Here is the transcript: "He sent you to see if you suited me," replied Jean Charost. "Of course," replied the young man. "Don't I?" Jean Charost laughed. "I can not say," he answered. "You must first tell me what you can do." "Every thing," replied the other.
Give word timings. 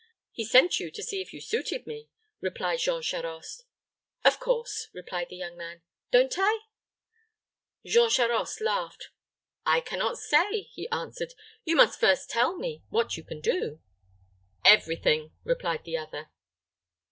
"He 0.31 0.43
sent 0.45 0.79
you 0.79 0.89
to 0.89 1.03
see 1.03 1.21
if 1.21 1.31
you 1.31 1.39
suited 1.39 1.85
me," 1.85 2.09
replied 2.39 2.79
Jean 2.79 3.03
Charost. 3.03 3.65
"Of 4.25 4.39
course," 4.39 4.87
replied 4.95 5.27
the 5.29 5.35
young 5.35 5.55
man. 5.55 5.83
"Don't 6.09 6.33
I?" 6.39 6.61
Jean 7.85 8.09
Charost 8.09 8.61
laughed. 8.61 9.09
"I 9.63 9.79
can 9.79 9.99
not 9.99 10.17
say," 10.17 10.61
he 10.71 10.89
answered. 10.89 11.35
"You 11.65 11.75
must 11.75 11.99
first 11.99 12.31
tell 12.31 12.57
me 12.57 12.81
what 12.89 13.15
you 13.15 13.23
can 13.23 13.41
do." 13.41 13.79
"Every 14.65 14.95
thing," 14.95 15.33
replied 15.43 15.83
the 15.83 15.97
other. 15.97 16.31